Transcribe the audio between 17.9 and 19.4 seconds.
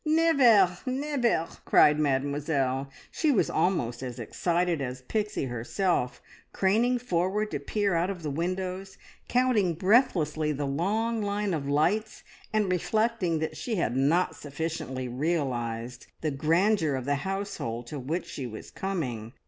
which she was coming.